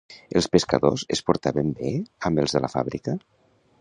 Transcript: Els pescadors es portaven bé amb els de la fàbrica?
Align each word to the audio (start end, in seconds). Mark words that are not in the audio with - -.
Els 0.39 0.47
pescadors 0.53 1.03
es 1.15 1.21
portaven 1.27 1.69
bé 1.81 1.91
amb 2.31 2.43
els 2.45 2.57
de 2.57 2.63
la 2.65 2.71
fàbrica? 2.77 3.15